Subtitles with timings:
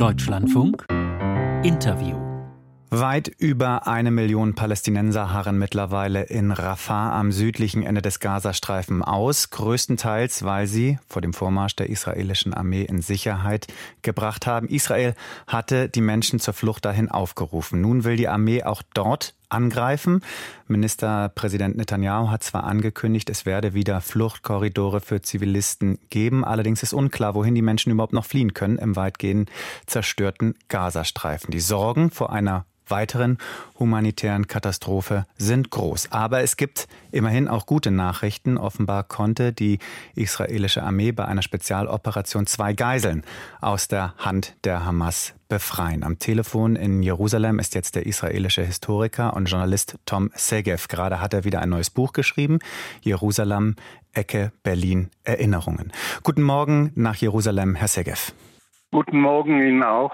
[0.00, 0.86] Deutschlandfunk
[1.62, 2.16] Interview
[2.88, 9.50] Weit über eine Million Palästinenser harren mittlerweile in Rafah am südlichen Ende des Gazastreifen aus,
[9.50, 13.66] größtenteils weil sie vor dem Vormarsch der israelischen Armee in Sicherheit
[14.00, 14.68] gebracht haben.
[14.68, 15.14] Israel
[15.46, 17.82] hatte die Menschen zur Flucht dahin aufgerufen.
[17.82, 20.22] Nun will die Armee auch dort angreifen.
[20.68, 27.34] Ministerpräsident Netanyahu hat zwar angekündigt, es werde wieder Fluchtkorridore für Zivilisten geben, allerdings ist unklar,
[27.34, 29.50] wohin die Menschen überhaupt noch fliehen können im weitgehend
[29.86, 31.50] zerstörten Gazastreifen.
[31.50, 33.38] Die Sorgen vor einer weiteren
[33.78, 36.12] humanitären Katastrophe sind groß.
[36.12, 38.58] Aber es gibt immerhin auch gute Nachrichten.
[38.58, 39.78] Offenbar konnte die
[40.14, 43.22] israelische Armee bei einer Spezialoperation zwei Geiseln
[43.60, 46.02] aus der Hand der Hamas befreien.
[46.04, 50.88] Am Telefon in Jerusalem ist jetzt der israelische Historiker und Journalist Tom Segev.
[50.88, 52.60] Gerade hat er wieder ein neues Buch geschrieben.
[53.02, 53.76] Jerusalem,
[54.12, 55.92] Ecke, Berlin, Erinnerungen.
[56.22, 58.32] Guten Morgen nach Jerusalem, Herr Segev.
[58.92, 60.10] Guten Morgen Ihnen auch.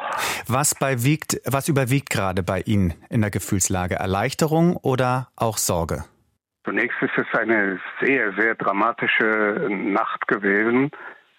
[0.49, 3.95] Was, wiegt, was überwiegt gerade bei Ihnen in der Gefühlslage?
[3.95, 6.05] Erleichterung oder auch Sorge?
[6.65, 10.91] Zunächst ist es eine sehr, sehr dramatische Nacht gewesen.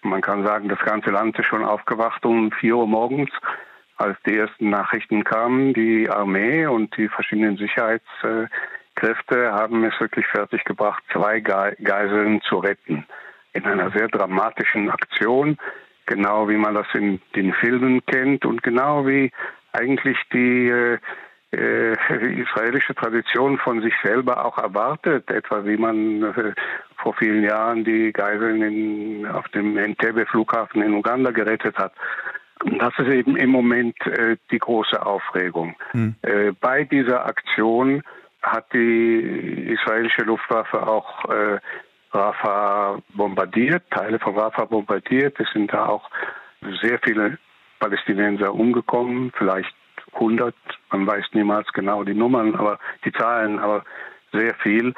[0.02, 3.30] Man kann sagen, das ganze Land ist schon aufgewacht um 4 Uhr morgens,
[3.98, 5.74] als die ersten Nachrichten kamen.
[5.74, 13.06] Die Armee und die verschiedenen Sicherheitskräfte haben es wirklich fertiggebracht, zwei Geiseln zu retten.
[13.52, 15.56] In einer sehr dramatischen Aktion
[16.08, 19.30] genau wie man das in den Filmen kennt und genau wie
[19.72, 20.98] eigentlich die äh,
[21.52, 21.92] äh,
[22.42, 26.52] israelische Tradition von sich selber auch erwartet, etwa wie man äh,
[27.02, 31.92] vor vielen Jahren die Geiseln in, auf dem Entebbe-Flughafen in Uganda gerettet hat.
[32.78, 35.76] Das ist eben im Moment äh, die große Aufregung.
[35.92, 36.16] Hm.
[36.22, 38.02] Äh, bei dieser Aktion
[38.42, 41.58] hat die israelische Luftwaffe auch äh,
[42.12, 45.38] Rafah bombardiert, Teile von Rafah bombardiert.
[45.40, 46.10] Es sind da auch
[46.82, 47.38] sehr viele
[47.78, 49.74] Palästinenser umgekommen, vielleicht
[50.14, 50.54] 100,
[50.90, 53.84] man weiß niemals genau die Nummern, aber die Zahlen, aber
[54.32, 54.94] sehr viel.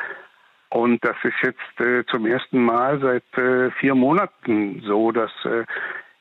[0.71, 5.65] Und das ist jetzt äh, zum ersten Mal seit äh, vier Monaten so, dass äh,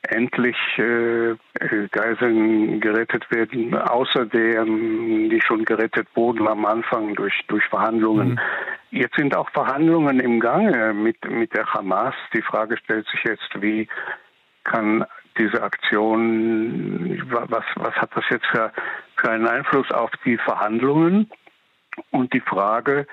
[0.07, 1.35] endlich äh,
[1.91, 8.29] Geiseln gerettet werden, außer deren, die schon gerettet wurden am Anfang durch, durch Verhandlungen.
[8.29, 8.39] Mhm.
[8.91, 12.15] Jetzt sind auch Verhandlungen im Gange mit, mit der Hamas.
[12.33, 13.87] Die Frage stellt sich jetzt, wie
[14.63, 15.05] kann
[15.37, 18.71] diese Aktion, was, was hat das jetzt für,
[19.15, 21.29] für einen Einfluss auf die Verhandlungen?
[22.11, 23.07] Und die Frage,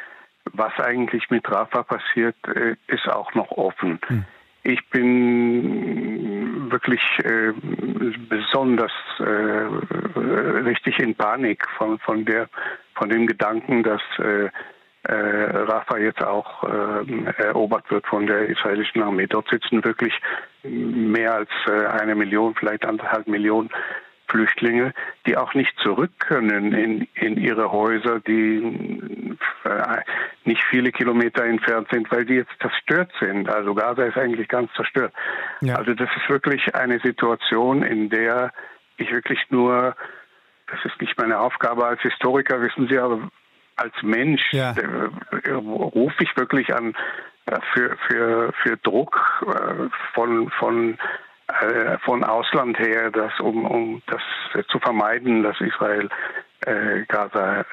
[0.53, 3.99] was eigentlich mit Rafa passiert, äh, ist auch noch offen.
[4.07, 4.25] Hm.
[4.63, 7.53] Ich bin wirklich äh,
[8.29, 9.23] besonders äh,
[10.65, 12.49] richtig in Panik von, von, der,
[12.95, 14.51] von dem Gedanken, dass äh,
[15.09, 19.27] äh, Rafah jetzt auch äh, erobert wird von der israelischen Armee.
[19.27, 20.15] Dort sitzen wirklich
[20.63, 23.71] mehr als äh, eine Million, vielleicht anderthalb Millionen
[24.29, 24.93] Flüchtlinge,
[25.27, 29.97] die auch nicht zurück können in, in ihre Häuser, die äh,
[30.45, 33.49] nicht viele Kilometer entfernt sind, weil die jetzt zerstört sind.
[33.49, 35.13] Also Gaza ist eigentlich ganz zerstört.
[35.61, 35.77] Ja.
[35.77, 38.53] Also das ist wirklich eine Situation, in der
[38.97, 39.95] ich wirklich nur,
[40.69, 43.29] das ist nicht meine Aufgabe als Historiker, wissen Sie, aber
[43.77, 44.73] als Mensch ja.
[44.73, 46.95] äh, rufe ich wirklich an
[47.47, 50.99] äh, für, für, für Druck äh, von, von,
[51.49, 54.23] äh, von Ausland her, dass, um, um das
[54.69, 56.09] zu vermeiden, dass Israel
[57.09, 57.65] Gaza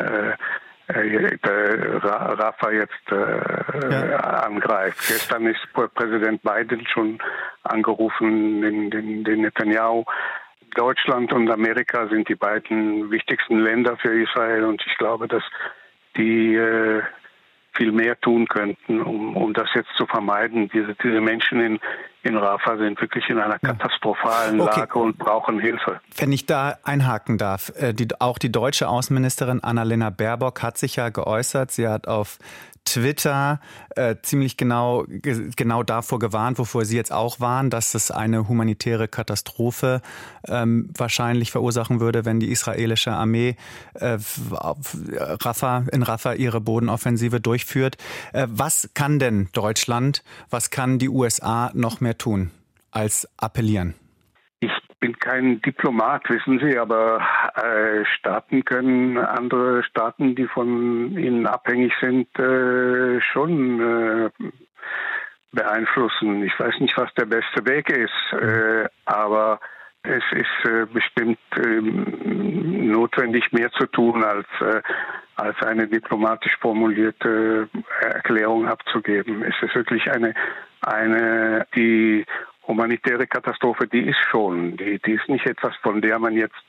[0.89, 4.17] Rafa jetzt äh, ja.
[4.17, 4.99] angreift.
[5.07, 5.61] Gestern ist
[5.95, 7.17] Präsident Biden schon
[7.63, 10.03] angerufen, den, den, den Netanyahu.
[10.75, 15.43] Deutschland und Amerika sind die beiden wichtigsten Länder für Israel und ich glaube, dass
[16.17, 17.01] die äh,
[17.73, 20.69] viel mehr tun könnten, um, um das jetzt zu vermeiden.
[20.69, 21.79] Diese, diese Menschen in,
[22.23, 24.79] in Rafah sind wirklich in einer katastrophalen okay.
[24.81, 25.99] Lage und brauchen Hilfe.
[26.15, 30.95] Wenn ich da einhaken darf, äh, die, auch die deutsche Außenministerin Annalena Baerbock hat sich
[30.95, 31.71] ja geäußert.
[31.71, 32.39] Sie hat auf
[32.85, 33.59] Twitter
[33.95, 39.07] äh, ziemlich genau, genau davor gewarnt, wovor Sie jetzt auch waren, dass es eine humanitäre
[39.07, 40.01] Katastrophe
[40.47, 43.55] ähm, wahrscheinlich verursachen würde, wenn die israelische Armee
[43.93, 44.17] äh,
[44.51, 47.97] Rafah, in Rafah ihre Bodenoffensive durchführt.
[48.33, 52.51] Äh, was kann denn Deutschland, was kann die USA noch mehr tun
[52.91, 53.95] als appellieren?
[55.03, 57.19] bin kein Diplomat, wissen Sie, aber
[57.55, 64.29] äh, Staaten können andere Staaten, die von ihnen abhängig sind, äh, schon äh,
[65.51, 66.45] beeinflussen.
[66.45, 69.59] Ich weiß nicht, was der beste Weg ist, äh, aber
[70.03, 74.81] es ist äh, bestimmt ähm, notwendig, mehr zu tun, als, äh,
[75.35, 77.67] als eine diplomatisch formulierte
[77.99, 79.43] Erklärung abzugeben.
[79.43, 80.33] Es ist wirklich eine,
[80.83, 82.25] eine die
[82.67, 86.63] humanitäre Katastrophe, die ist schon, die, die ist nicht etwas, von der man jetzt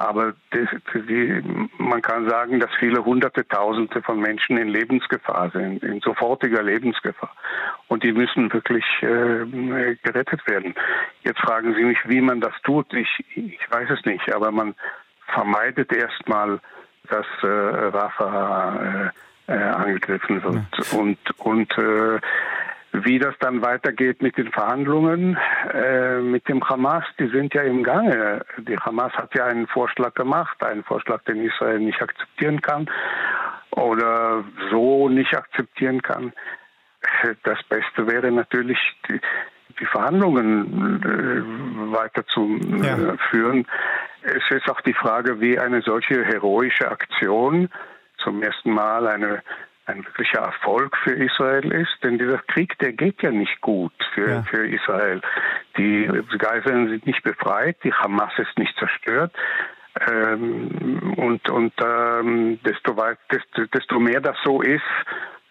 [0.00, 1.42] aber das, die,
[1.76, 7.34] man kann sagen, dass viele Hunderte, Tausende von Menschen in Lebensgefahr sind, in sofortiger Lebensgefahr.
[7.88, 10.74] Und die müssen wirklich äh, gerettet werden.
[11.22, 12.94] Jetzt fragen Sie mich, wie man das tut.
[12.94, 14.74] Ich, ich weiß es nicht, aber man
[15.34, 16.60] vermeidet erstmal,
[17.10, 19.10] dass äh, Rafah
[19.48, 20.54] äh, äh, angegriffen wird.
[20.54, 20.98] Ja.
[20.98, 22.20] Und, und äh,
[22.92, 25.38] wie das dann weitergeht mit den Verhandlungen
[25.72, 28.44] äh, mit dem Hamas, die sind ja im Gange.
[28.58, 32.90] Die Hamas hat ja einen Vorschlag gemacht, einen Vorschlag, den Israel nicht akzeptieren kann
[33.70, 36.32] oder so nicht akzeptieren kann.
[37.44, 38.78] Das Beste wäre natürlich,
[39.08, 39.20] die,
[39.78, 43.16] die Verhandlungen äh, weiter zu äh, ja.
[43.30, 43.66] führen.
[44.22, 47.70] Es ist auch die Frage, wie eine solche heroische Aktion
[48.18, 49.42] zum ersten Mal eine
[49.90, 54.28] ein wirklicher Erfolg für Israel ist, denn dieser Krieg, der geht ja nicht gut für,
[54.28, 54.42] ja.
[54.42, 55.20] für Israel.
[55.76, 56.08] Die
[56.38, 59.32] Geiseln sind nicht befreit, die Hamas ist nicht zerstört.
[60.08, 64.82] Ähm, und und ähm, desto, weit, desto, desto mehr das so ist,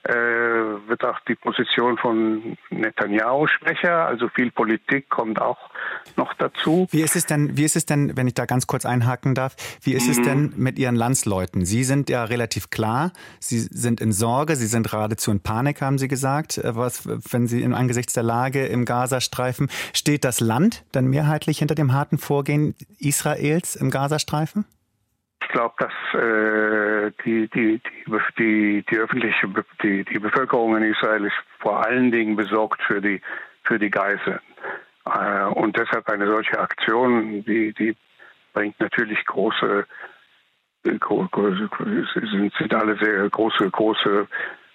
[0.03, 4.05] wird auch die Position von Netanyahu schwächer.
[4.05, 5.69] Also viel Politik kommt auch
[6.15, 6.87] noch dazu.
[6.91, 9.55] Wie ist es denn, wie ist es denn, wenn ich da ganz kurz einhaken darf,
[9.81, 10.11] wie ist mhm.
[10.11, 11.65] es denn mit Ihren Landsleuten?
[11.65, 15.97] Sie sind ja relativ klar, Sie sind in Sorge, Sie sind geradezu in Panik, haben
[15.97, 16.57] Sie gesagt.
[16.57, 21.59] Äh, was, wenn Sie im angesichts der Lage im Gazastreifen, steht das Land dann mehrheitlich
[21.59, 24.65] hinter dem harten Vorgehen Israels im Gazastreifen?
[25.49, 27.81] Ich glaube, dass äh, die, die,
[28.37, 29.47] die, die, öffentliche
[29.81, 33.19] die, die Bevölkerung in Israel ist vor allen Dingen besorgt für die,
[33.63, 34.41] für die Geiseln.
[35.07, 37.97] Äh, und deshalb eine solche Aktion, die, die
[38.53, 39.87] bringt natürlich große,
[40.83, 41.69] große
[42.13, 44.27] sind, sind alle sehr große, große,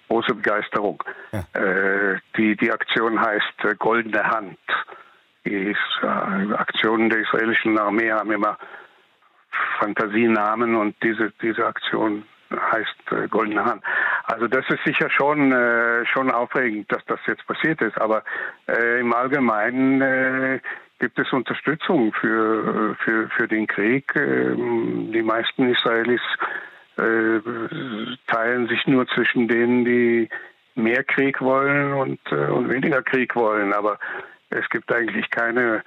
[0.09, 1.01] große Begeisterung.
[1.31, 1.39] Ja.
[1.53, 4.59] Äh, die, die Aktion heißt äh, Goldene Hand.
[5.45, 8.57] Die ist, äh, Aktionen der israelischen Armee haben immer
[9.79, 13.83] Fantasienamen und diese, diese Aktion heißt äh, Goldene Hand.
[14.25, 18.23] Also das ist sicher schon, äh, schon aufregend, dass das jetzt passiert ist, aber
[18.67, 20.59] äh, im Allgemeinen äh,
[20.99, 24.11] gibt es Unterstützung für, für, für den Krieg.
[24.15, 26.21] Ähm, die meisten Israelis
[26.97, 27.39] äh,
[28.27, 30.29] teilen sich nur zwischen denen, die
[30.75, 33.97] mehr Krieg wollen und, äh, und weniger Krieg wollen, aber
[34.49, 35.83] es gibt eigentlich keine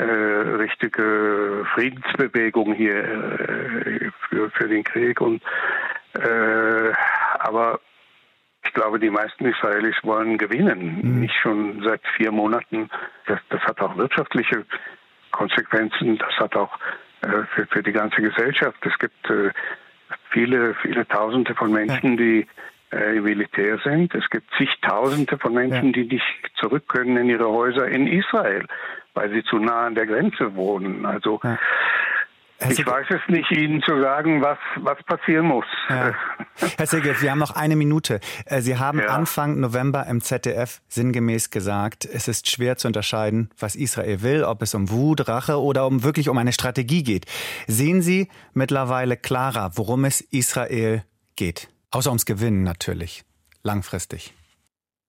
[0.00, 5.20] richtige Friedensbewegung hier äh, für, für den Krieg.
[5.20, 5.42] Und
[6.14, 6.92] äh,
[7.38, 7.80] aber
[8.64, 11.00] ich glaube, die meisten Israelis wollen gewinnen.
[11.02, 11.20] Mhm.
[11.20, 12.88] Nicht schon seit vier Monaten.
[13.26, 14.64] Das, das hat auch wirtschaftliche
[15.30, 16.18] Konsequenzen.
[16.18, 16.78] Das hat auch
[17.22, 18.78] äh, für, für die ganze Gesellschaft.
[18.86, 19.50] Es gibt äh,
[20.30, 22.46] viele, viele Tausende von Menschen, die
[22.92, 24.14] äh, im Militär sind.
[24.14, 25.92] Es gibt zigtausende von Menschen, ja.
[25.92, 28.66] die nicht zurück können in ihre Häuser in Israel
[29.14, 31.06] weil sie zu nah an der Grenze wohnen.
[31.06, 31.58] Also ja.
[32.70, 35.64] Ich weiß es nicht, Ihnen zu sagen, was, was passieren muss.
[35.88, 36.14] Ja.
[36.76, 38.20] Herr Segev, wir haben noch eine Minute.
[38.46, 39.06] Äh, sie haben ja.
[39.06, 44.62] Anfang November im ZDF sinngemäß gesagt, es ist schwer zu unterscheiden, was Israel will, ob
[44.62, 47.26] es um Wut, Rache oder um wirklich um eine Strategie geht.
[47.66, 51.02] Sehen Sie mittlerweile klarer, worum es Israel
[51.36, 51.68] geht?
[51.90, 53.24] Außer ums Gewinnen natürlich,
[53.62, 54.34] langfristig.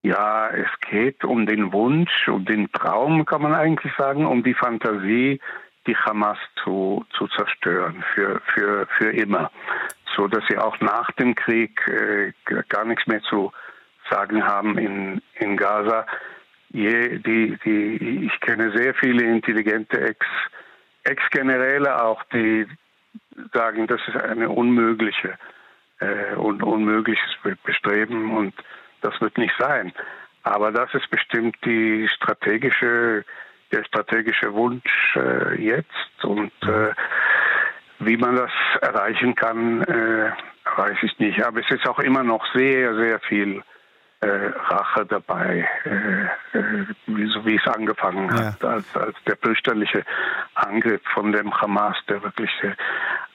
[0.04, 4.54] Ja, es geht um den Wunsch, um den Traum, kann man eigentlich sagen, um die
[4.54, 5.40] Fantasie,
[5.88, 9.50] die Hamas zu, zu zerstören für, für, für immer.
[10.16, 12.34] So dass sie auch nach dem Krieg äh,
[12.68, 13.54] gar nichts mehr zu
[14.10, 16.06] sagen haben in, in Gaza.
[16.70, 20.26] Je, die, die, ich kenne sehr viele intelligente Ex,
[21.06, 22.68] Ex-Generäle auch, die
[23.54, 25.38] sagen, das ist eine unmögliche
[26.00, 28.54] äh, und unmögliches Bestreben und
[29.34, 29.94] wird nicht sein.
[30.44, 33.24] Aber das ist bestimmt die strategische,
[33.72, 36.94] der strategische Wunsch äh, jetzt und äh,
[38.00, 40.32] wie man das erreichen kann, äh,
[40.76, 41.44] weiß ich nicht.
[41.46, 43.64] Aber es ist auch immer noch sehr, sehr viel
[44.20, 48.70] äh, Rache dabei, äh, äh, wie, so wie es angefangen hat, ja.
[48.70, 50.04] als, als der fürchterliche
[50.56, 52.52] Angriff von dem Hamas, der wirklich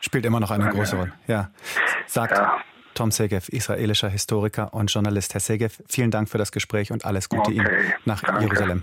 [0.01, 1.13] spielt immer noch eine, eine große Rolle.
[1.27, 1.51] Ja,
[2.07, 2.59] sagt ja.
[2.99, 5.33] Tom Segev, israelischer Historiker und Journalist.
[5.33, 7.69] Herr Segev, vielen Dank für das Gespräch und alles Gute okay, Ihnen
[8.05, 8.43] nach danke.
[8.43, 8.83] Jerusalem.